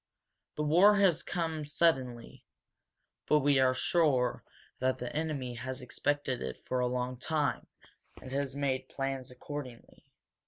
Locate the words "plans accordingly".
8.89-10.03